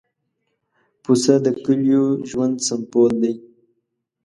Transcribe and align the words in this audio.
پسه 1.03 1.33
د 1.45 1.47
کلیو 1.63 2.03
ژوند 2.29 2.55
سمبول 2.67 3.11
دی. 3.21 3.33